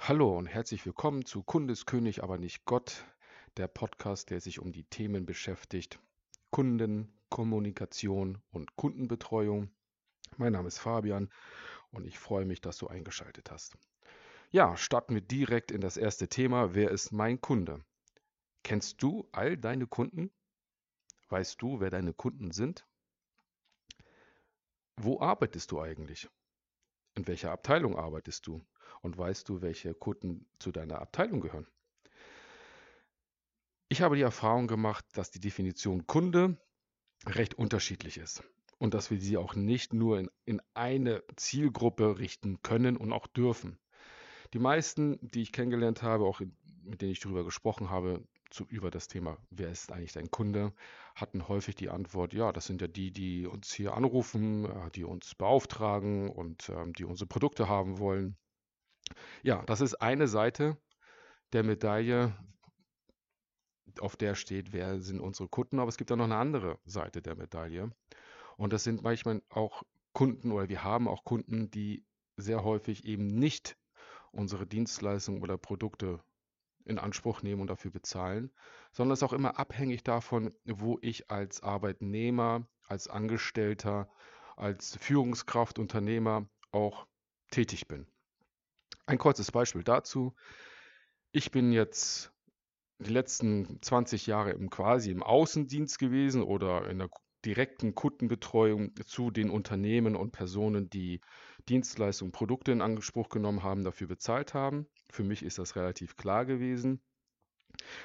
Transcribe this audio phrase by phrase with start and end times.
[0.00, 3.04] Hallo und herzlich willkommen zu Kundeskönig, aber nicht Gott,
[3.58, 5.98] der Podcast, der sich um die Themen beschäftigt.
[6.50, 9.70] Kunden, Kommunikation und Kundenbetreuung.
[10.38, 11.28] Mein Name ist Fabian
[11.90, 13.76] und ich freue mich, dass du eingeschaltet hast.
[14.50, 16.74] Ja, starten wir direkt in das erste Thema.
[16.74, 17.84] Wer ist mein Kunde?
[18.62, 20.30] Kennst du all deine Kunden?
[21.28, 22.86] Weißt du, wer deine Kunden sind?
[24.96, 26.30] Wo arbeitest du eigentlich?
[27.14, 28.64] In welcher Abteilung arbeitest du?
[29.02, 31.66] Und weißt du, welche Kunden zu deiner Abteilung gehören?
[33.88, 36.58] Ich habe die Erfahrung gemacht, dass die Definition Kunde
[37.26, 38.44] recht unterschiedlich ist
[38.78, 43.26] und dass wir sie auch nicht nur in, in eine Zielgruppe richten können und auch
[43.26, 43.78] dürfen.
[44.52, 48.90] Die meisten, die ich kennengelernt habe, auch mit denen ich darüber gesprochen habe, zu, über
[48.90, 50.72] das Thema, wer ist eigentlich dein Kunde,
[51.14, 55.04] hatten häufig die Antwort, ja, das sind ja die, die uns hier anrufen, äh, die
[55.04, 58.36] uns beauftragen und ähm, die unsere Produkte haben wollen.
[59.42, 60.76] Ja, das ist eine Seite
[61.52, 62.34] der Medaille,
[64.00, 67.22] auf der steht, wer sind unsere Kunden, aber es gibt auch noch eine andere Seite
[67.22, 67.90] der Medaille.
[68.56, 72.04] Und das sind manchmal auch Kunden oder wir haben auch Kunden, die
[72.36, 73.76] sehr häufig eben nicht
[74.30, 76.20] unsere Dienstleistungen oder Produkte
[76.84, 78.50] in Anspruch nehmen und dafür bezahlen,
[78.92, 84.08] sondern es ist auch immer abhängig davon, wo ich als Arbeitnehmer, als Angestellter,
[84.56, 87.06] als Führungskraft, Unternehmer auch
[87.50, 88.06] tätig bin.
[89.08, 90.34] Ein kurzes Beispiel dazu.
[91.32, 92.30] Ich bin jetzt
[92.98, 97.08] die letzten 20 Jahre im quasi im Außendienst gewesen oder in der
[97.42, 101.22] direkten Kundenbetreuung zu den Unternehmen und Personen, die
[101.70, 104.86] Dienstleistungen, Produkte in Anspruch genommen haben, dafür bezahlt haben.
[105.10, 107.00] Für mich ist das relativ klar gewesen.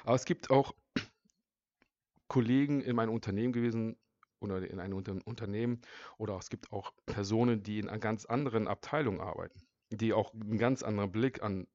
[0.06, 0.74] Aber es gibt auch
[2.30, 3.98] Kollegen in meinem Unternehmen gewesen
[4.40, 5.82] oder in einem Unternehmen
[6.18, 10.84] oder es gibt auch Personen, die in ganz anderen Abteilung arbeiten, die auch einen ganz
[10.84, 11.68] anderen Blick an,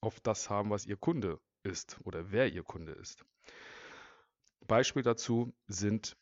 [0.00, 3.24] auf das haben, was ihr Kunde ist oder wer ihr Kunde ist.
[4.66, 6.16] Beispiel dazu sind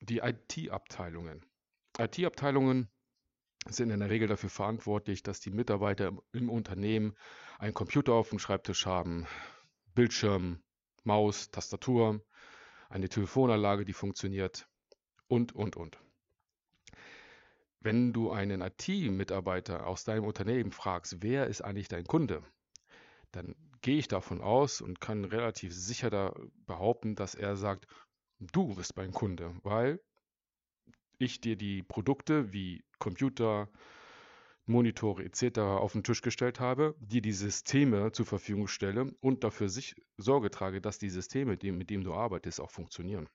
[0.00, 1.44] die IT-Abteilungen.
[1.98, 2.88] IT-Abteilungen
[3.68, 7.14] sind in der Regel dafür verantwortlich, dass die Mitarbeiter im Unternehmen
[7.58, 9.26] einen Computer auf dem Schreibtisch haben,
[9.94, 10.62] Bildschirm,
[11.04, 12.20] Maus, Tastatur,
[12.88, 14.68] eine Telefonanlage, die funktioniert
[15.28, 16.03] und, und, und.
[17.84, 22.42] Wenn du einen IT-Mitarbeiter aus deinem Unternehmen fragst, wer ist eigentlich dein Kunde,
[23.30, 26.34] dann gehe ich davon aus und kann relativ sicher da
[26.66, 27.86] behaupten, dass er sagt,
[28.38, 30.00] du bist mein Kunde, weil
[31.18, 33.68] ich dir die Produkte wie Computer,
[34.64, 35.58] Monitore etc.
[35.58, 40.50] auf den Tisch gestellt habe, dir die Systeme zur Verfügung stelle und dafür sich Sorge
[40.50, 43.28] trage, dass die Systeme, mit denen du arbeitest, auch funktionieren.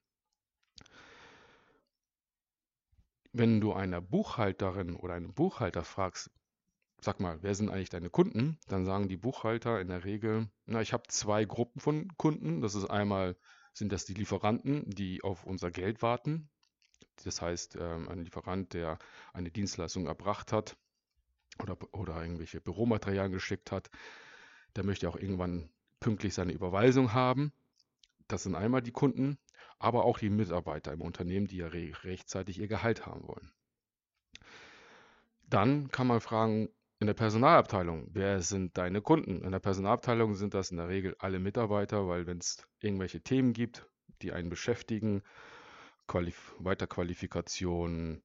[3.31, 6.31] Wenn du einer Buchhalterin oder einen Buchhalter fragst,
[7.01, 8.57] sag mal, wer sind eigentlich deine Kunden?
[8.67, 12.61] Dann sagen die Buchhalter in der Regel, na, ich habe zwei Gruppen von Kunden.
[12.61, 13.37] Das ist einmal,
[13.73, 16.49] sind das die Lieferanten, die auf unser Geld warten.
[17.23, 18.97] Das heißt, ähm, ein Lieferant, der
[19.33, 20.77] eine Dienstleistung erbracht hat
[21.61, 23.89] oder, oder irgendwelche Büromaterialien geschickt hat,
[24.75, 25.69] der möchte auch irgendwann
[25.99, 27.51] pünktlich seine Überweisung haben.
[28.27, 29.37] Das sind einmal die Kunden,
[29.79, 33.51] aber auch die Mitarbeiter im Unternehmen, die ja re rechtzeitig ihr Gehalt haben wollen.
[35.47, 36.69] Dann kann man fragen,
[36.99, 39.41] in der Personalabteilung, wer sind deine Kunden?
[39.41, 43.53] In der Personalabteilung sind das in der Regel alle Mitarbeiter, weil wenn es irgendwelche Themen
[43.53, 43.89] gibt,
[44.21, 45.23] die einen beschäftigen,
[46.07, 48.21] Qualif Weiterqualifikation,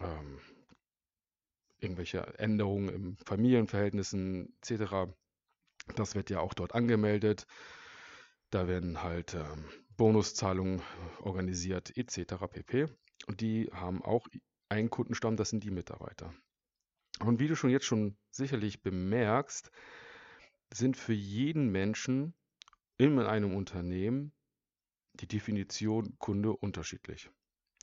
[0.00, 0.40] ähm,
[1.78, 5.12] irgendwelche Änderungen im Familienverhältnissen etc.
[5.96, 7.46] Das wird ja auch dort angemeldet.
[8.50, 9.64] Da werden halt ähm,
[9.96, 10.82] Bonuszahlungen
[11.20, 12.34] organisiert etc.
[12.50, 12.88] pp.
[13.26, 14.26] Und die haben auch
[14.68, 16.34] einen Kundenstamm, das sind die Mitarbeiter.
[17.20, 19.70] Und wie du schon jetzt schon sicherlich bemerkst,
[20.72, 22.34] sind für jeden Menschen
[22.96, 24.32] in einem Unternehmen
[25.14, 27.30] die Definition Kunde unterschiedlich.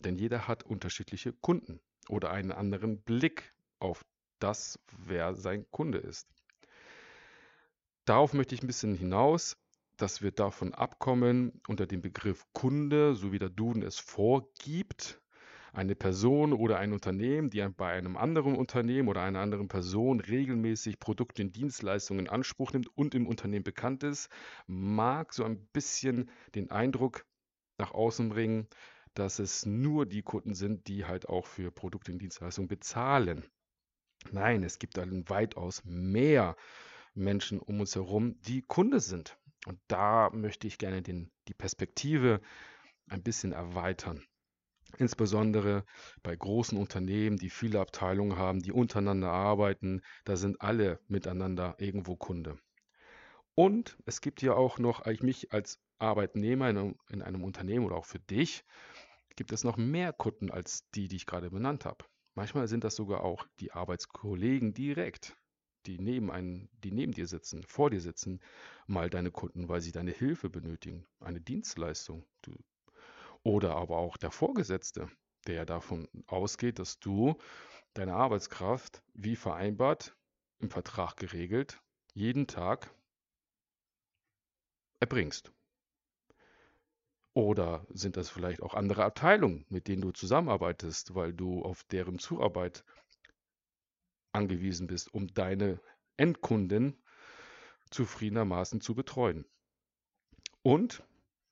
[0.04, 1.80] Denn jeder hat unterschiedliche Kunden
[2.10, 4.04] oder einen anderen Blick auf
[4.40, 6.28] das, wer sein Kunde ist.
[8.06, 9.57] Darauf möchte ich ein bisschen hinaus,
[10.01, 15.21] dass wir davon abkommen, unter dem Begriff Kunde, so wie der Duden es vorgibt,
[15.74, 21.00] eine Person oder ein Unternehmen, die bei einem anderen Unternehmen oder einer anderen Person regelmäßig
[21.00, 24.30] Produkte und Dienstleistungen in Anspruch nimmt und im Unternehmen bekannt ist,
[24.68, 27.25] mag so ein bisschen den Eindruck
[27.77, 28.68] nach außen bringen,
[29.13, 33.45] dass es nur die Kunden sind, die halt auch für Produkte und Dienstleistungen bezahlen.
[34.31, 36.56] Nein, es gibt dann weitaus mehr
[37.13, 39.38] Menschen um uns herum, die Kunde sind.
[39.66, 42.42] Und da möchte ich gerne den, die Perspektive
[43.08, 44.24] ein bisschen erweitern.
[44.98, 45.86] Insbesondere
[46.24, 52.16] bei großen Unternehmen, die viele Abteilungen haben, die untereinander arbeiten, da sind alle miteinander irgendwo
[52.16, 52.60] Kunde.
[53.56, 57.86] Und es gibt ja auch noch, eigentlich mich als Arbeitnehmer in einem, in einem Unternehmen
[57.86, 58.64] oder auch für dich,
[59.36, 62.06] gibt es noch mehr Kunden als die, die ich gerade benannt habe.
[62.34, 65.36] Manchmal sind das sogar auch die Arbeitskollegen direkt,
[65.86, 68.39] die neben, einen, die neben dir sitzen, vor dir sitzen,
[68.88, 72.25] mal deine Kunden, weil sie deine Hilfe benötigen, eine Dienstleistung.
[72.42, 72.54] Du,
[73.44, 75.10] oder aber auch der Vorgesetzte,
[75.48, 77.36] der davon ausgeht, dass du
[77.94, 80.16] deine Arbeitskraft wie vereinbart
[80.60, 81.81] im Vertrag geregelt
[82.13, 82.94] jeden Tag
[85.00, 85.51] erbringst.
[87.33, 92.19] Oder sind das vielleicht auch andere Abteilungen, mit denen du zusammenarbeitest, weil du auf deren
[92.19, 92.83] Zuarbeit
[94.31, 95.80] angewiesen bist, um deine
[96.18, 97.01] Endkunden
[97.89, 99.45] zufriedenermaßen zu betreuen?
[100.62, 101.04] Und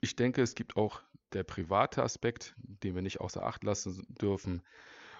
[0.02, 1.02] ich denke, es gibt auch
[1.34, 4.62] der private Aspekt, den wir nicht außer Acht lassen dürfen,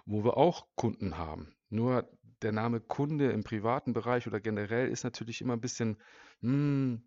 [0.06, 1.54] wo wir auch Kunden haben.
[1.70, 2.10] Nur
[2.42, 5.98] der Name Kunde im privaten Bereich oder generell ist natürlich immer ein bisschen
[6.42, 7.04] hm,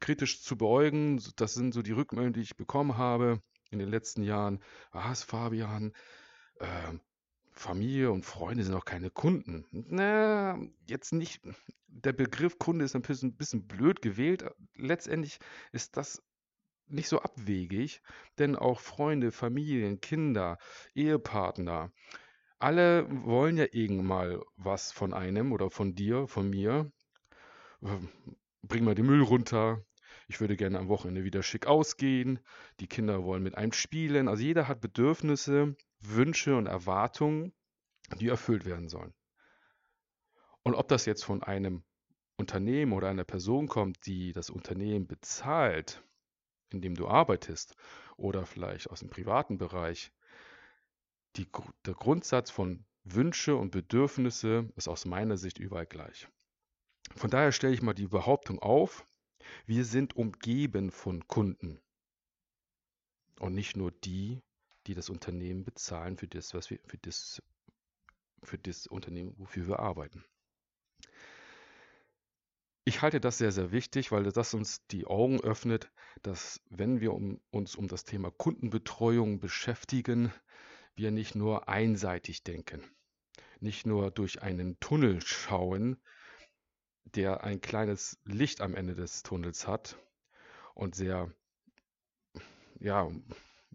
[0.00, 1.22] kritisch zu beäugen.
[1.36, 4.60] Das sind so die Rückmeldungen, die ich bekommen habe in den letzten Jahren.
[4.92, 5.92] Was, Fabian?
[6.58, 6.94] Äh,
[7.52, 9.66] Familie und Freunde sind auch keine Kunden.
[9.72, 11.42] Na, jetzt nicht.
[11.88, 14.44] Der Begriff Kunde ist ein bisschen, bisschen blöd gewählt.
[14.76, 15.38] Letztendlich
[15.72, 16.22] ist das
[16.86, 18.02] nicht so abwegig,
[18.38, 20.58] denn auch Freunde, Familien, Kinder,
[20.94, 21.92] Ehepartner,
[22.58, 26.92] alle wollen ja irgendwann was von einem oder von dir, von mir.
[28.62, 29.82] Bring mal den Müll runter.
[30.30, 32.38] Ich würde gerne am Wochenende wieder schick ausgehen.
[32.78, 34.28] Die Kinder wollen mit einem spielen.
[34.28, 37.52] Also jeder hat Bedürfnisse, Wünsche und Erwartungen,
[38.20, 39.12] die erfüllt werden sollen.
[40.62, 41.82] Und ob das jetzt von einem
[42.36, 46.00] Unternehmen oder einer Person kommt, die das Unternehmen bezahlt,
[46.70, 47.74] in dem du arbeitest,
[48.16, 50.12] oder vielleicht aus dem privaten Bereich,
[51.34, 51.48] die,
[51.86, 56.28] der Grundsatz von Wünsche und Bedürfnisse ist aus meiner Sicht überall gleich.
[57.16, 59.04] Von daher stelle ich mal die Behauptung auf,
[59.66, 61.80] wir sind umgeben von Kunden
[63.38, 64.42] und nicht nur die,
[64.86, 67.42] die das Unternehmen bezahlen für das, was wir, für das,
[68.42, 70.24] für das Unternehmen, wofür wir arbeiten.
[72.84, 75.90] Ich halte das sehr, sehr wichtig, weil das uns die Augen öffnet,
[76.22, 80.32] dass wenn wir um, uns um das Thema Kundenbetreuung beschäftigen,
[80.96, 82.82] wir nicht nur einseitig denken,
[83.60, 85.98] nicht nur durch einen Tunnel schauen,
[87.16, 89.96] der ein kleines Licht am Ende des Tunnels hat
[90.74, 91.32] und sehr,
[92.78, 93.10] ja,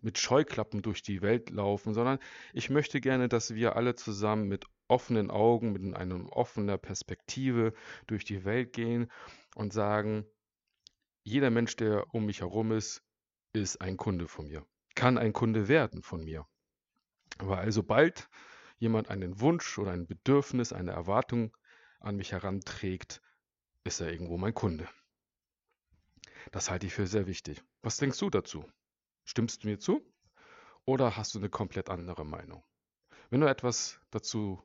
[0.01, 2.19] mit Scheuklappen durch die Welt laufen, sondern
[2.53, 7.73] ich möchte gerne, dass wir alle zusammen mit offenen Augen, mit einer offenen Perspektive
[8.07, 9.11] durch die Welt gehen
[9.55, 10.25] und sagen,
[11.23, 13.01] jeder Mensch, der um mich herum ist,
[13.53, 16.45] ist ein Kunde von mir, kann ein Kunde werden von mir.
[17.39, 18.29] Weil sobald
[18.77, 21.55] jemand einen Wunsch oder ein Bedürfnis, eine Erwartung
[21.99, 23.21] an mich heranträgt,
[23.85, 24.89] ist er irgendwo mein Kunde.
[26.51, 27.63] Das halte ich für sehr wichtig.
[27.81, 28.65] Was denkst du dazu?
[29.23, 30.05] Stimmst du mir zu?
[30.83, 32.63] Oder hast du eine komplett andere Meinung?
[33.29, 34.61] Wenn du etwas dazu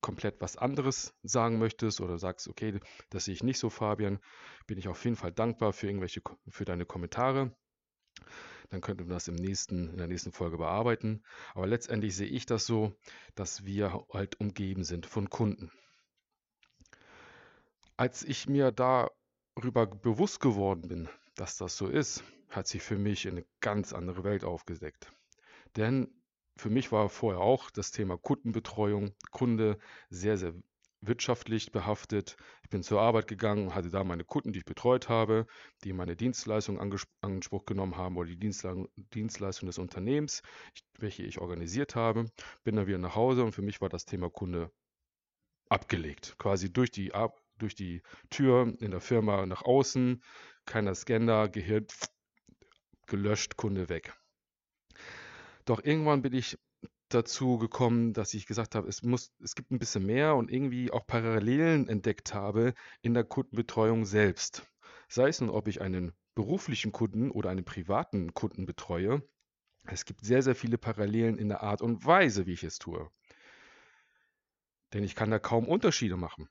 [0.00, 2.78] komplett was anderes sagen möchtest oder sagst, okay,
[3.10, 4.20] das sehe ich nicht so, Fabian,
[4.68, 7.52] bin ich auf jeden Fall dankbar für irgendwelche für deine Kommentare
[8.70, 11.22] dann könnten wir das im nächsten, in der nächsten Folge bearbeiten.
[11.54, 12.94] Aber letztendlich sehe ich das so,
[13.34, 15.70] dass wir halt umgeben sind von Kunden.
[17.98, 23.26] Als ich mir darüber bewusst geworden bin, dass das so ist, hat sich für mich
[23.26, 25.12] eine ganz andere Welt aufgedeckt.
[25.74, 26.08] Denn
[26.56, 29.78] für mich war vorher auch das Thema Kundenbetreuung, Kunde
[30.10, 30.54] sehr, sehr
[31.00, 32.36] wirtschaftlich behaftet.
[32.62, 35.48] Ich bin zur Arbeit gegangen, hatte da meine Kunden, die ich betreut habe,
[35.82, 40.42] die meine Dienstleistung in Anspruch genommen haben oder die Dienstleistung, des Unternehmens,
[41.00, 42.30] welche ich organisiert habe.
[42.62, 44.70] Bin dann wieder nach Hause und für mich war das Thema Kunde
[45.68, 46.36] abgelegt.
[46.38, 47.12] Quasi durch die,
[47.58, 50.22] durch die Tür in der Firma nach außen,
[50.64, 51.86] keiner Scanner, Gehirn
[53.06, 54.14] gelöscht, Kunde weg.
[55.64, 56.58] Doch irgendwann bin ich
[57.08, 60.90] dazu gekommen, dass ich gesagt habe, es muss, es gibt ein bisschen mehr und irgendwie
[60.90, 64.66] auch Parallelen entdeckt habe in der Kundenbetreuung selbst.
[65.08, 69.22] Sei es nun, ob ich einen beruflichen Kunden oder einen privaten Kunden betreue.
[69.84, 73.10] Es gibt sehr, sehr viele Parallelen in der Art und Weise, wie ich es tue.
[74.92, 76.48] Denn ich kann da kaum Unterschiede machen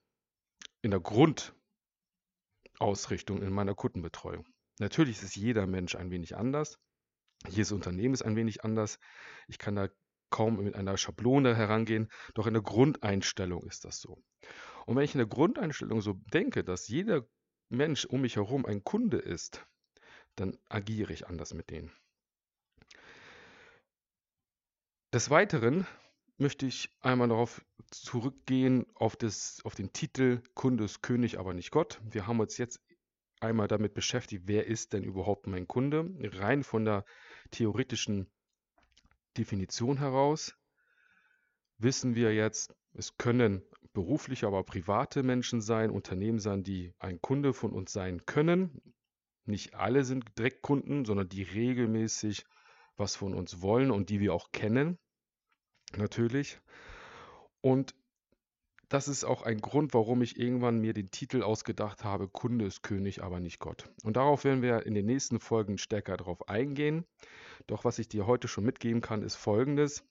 [0.88, 1.02] in der
[2.80, 4.48] Grundausrichtung in meiner Kundenbetreuung.
[4.80, 6.80] Natürlich ist jeder Mensch ein wenig anders.
[7.50, 8.98] Jedes Unternehmen ist ein wenig anders.
[9.50, 9.90] Ich kann da
[10.30, 14.24] kaum mit einer Schablone herangehen, doch in der Grundeinstellung ist das so.
[14.86, 17.28] Und wenn ich in der Grundeinstellung so denke, dass jeder
[17.68, 19.68] Mensch um mich herum ein Kunde ist,
[20.38, 21.92] dann agiere ich anders mit denen.
[25.12, 25.86] Des Weiteren
[26.38, 31.72] möchte ich einmal darauf zurückgehen, auf, das, auf den Titel Kunde ist König, aber nicht
[31.72, 32.00] Gott.
[32.04, 32.80] Wir haben uns jetzt
[33.40, 36.10] einmal damit beschäftigt, wer ist denn überhaupt mein Kunde?
[36.20, 37.06] Rein von der
[37.52, 38.28] theoretischen
[39.38, 40.56] Definition heraus
[41.78, 43.62] wissen wir jetzt, es können
[43.94, 48.82] berufliche, aber private Menschen sein, Unternehmen sein, die ein Kunde von uns sein können.
[49.46, 52.46] Nicht alle sind Direktkunden, sondern die regelmäßig
[52.96, 54.98] was von uns wollen und die wir auch kennen,
[55.96, 56.60] natürlich.
[57.62, 57.96] Und
[58.90, 62.84] das ist auch ein Grund, warum ich irgendwann mir den Titel ausgedacht habe, Kunde ist
[62.84, 63.90] König, aber nicht Gott.
[64.04, 67.06] Und darauf werden wir in den nächsten Folgen stärker darauf eingehen.
[67.68, 70.04] Doch was ich dir heute schon mitgeben kann, ist folgendes.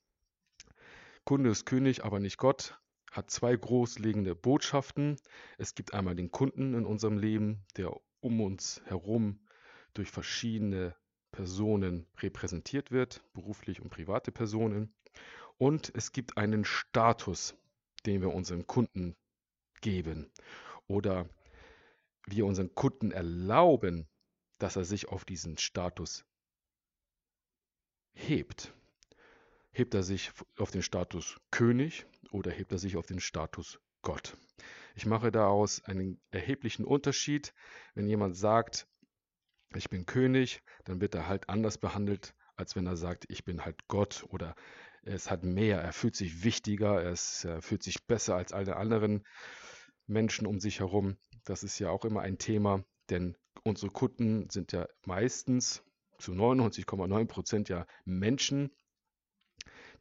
[1.25, 2.79] Kunde ist König, aber nicht Gott
[3.11, 5.17] hat zwei großlegende Botschaften.
[5.57, 9.41] Es gibt einmal den Kunden in unserem Leben, der um uns herum
[9.95, 10.95] durch verschiedene
[11.33, 14.95] Personen repräsentiert wird, beruflich und private Personen.
[15.59, 17.57] Und es gibt einen Status,
[18.05, 19.17] den wir unseren Kunden
[19.81, 20.31] geben
[20.87, 21.29] oder
[22.27, 24.09] wir unseren Kunden erlauben,
[24.59, 26.25] dass er sich auf diesen Status
[28.15, 28.73] hebt.
[29.71, 34.37] Hebt er sich auf den Status König oder hebt er sich auf den Status Gott?
[34.95, 37.53] Ich mache daraus einen erheblichen Unterschied.
[37.95, 38.89] Wenn jemand sagt,
[39.75, 43.65] ich bin König, dann wird er halt anders behandelt, als wenn er sagt, ich bin
[43.65, 44.55] halt Gott oder
[45.07, 47.17] es hat mehr, er fühlt sich wichtiger, er,
[47.63, 49.25] fühlt sich besser als alle anderen
[50.07, 51.17] Menschen um sich herum.
[51.45, 55.85] Das ist ja auch immer ein Thema, denn unsere Kunden sind ja meistens
[56.19, 58.71] zu 99,9 Prozent ja Menschen,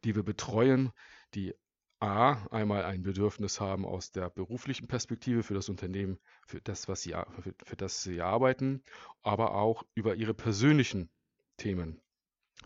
[0.04, 0.90] die wir betreuen,
[1.34, 1.54] die
[1.98, 7.02] A, einmal ein Bedürfnis haben aus der beruflichen Perspektive für das Unternehmen, für das, was
[7.02, 8.82] sie, für, für das sie arbeiten,
[9.22, 11.10] aber auch über ihre persönlichen
[11.56, 12.02] Themen.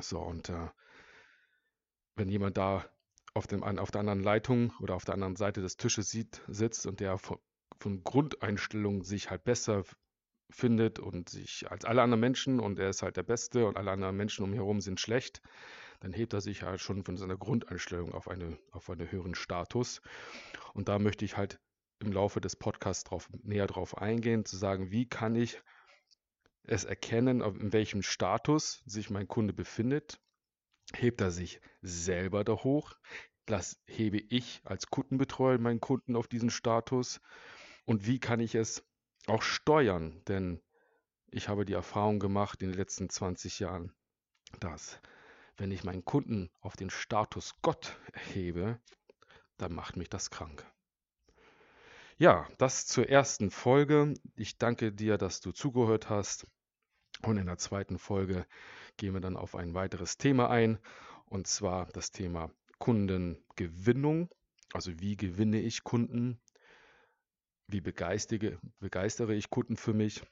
[0.00, 0.68] So, und äh,
[2.20, 2.84] wenn jemand da
[3.32, 6.86] auf, dem, auf der anderen Leitung oder auf der anderen Seite des Tisches sieht, sitzt
[6.86, 7.38] und der von,
[7.78, 9.84] von Grundeinstellung sich halt besser
[10.50, 13.90] findet und sich als alle anderen Menschen und er ist halt der Beste und alle
[13.90, 15.40] anderen Menschen um ihn herum sind schlecht,
[16.00, 20.02] dann hebt er sich halt schon von seiner Grundeinstellung auf, eine, auf einen höheren Status.
[20.74, 21.58] Und da möchte ich halt
[22.00, 25.62] im Laufe des Podcasts drauf, näher drauf eingehen, zu sagen, wie kann ich
[26.64, 30.20] es erkennen, in welchem Status sich mein Kunde befindet.
[30.94, 32.94] Hebt er sich selber da hoch?
[33.46, 37.20] Das hebe ich als Kundenbetreuer meinen Kunden auf diesen Status.
[37.84, 38.84] Und wie kann ich es
[39.26, 40.22] auch steuern?
[40.28, 40.60] Denn
[41.30, 43.92] ich habe die Erfahrung gemacht in den letzten 20 Jahren,
[44.58, 45.00] dass
[45.56, 48.80] wenn ich meinen Kunden auf den Status Gott erhebe,
[49.58, 50.66] dann macht mich das krank.
[52.18, 54.14] Ja, das zur ersten Folge.
[54.36, 56.46] Ich danke dir, dass du zugehört hast.
[57.22, 58.46] Und in der zweiten Folge
[58.96, 60.78] gehen wir dann auf ein weiteres Thema ein,
[61.26, 64.30] und zwar das Thema Kundengewinnung.
[64.72, 66.40] Also wie gewinne ich Kunden?
[67.66, 70.22] Wie begeistere, begeistere ich Kunden für mich?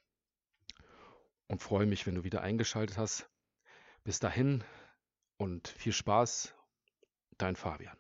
[1.46, 3.28] Und freue mich, wenn du wieder eingeschaltet hast.
[4.04, 4.64] Bis dahin,
[5.38, 6.54] und viel Spaß,
[7.38, 7.96] dein Fabian.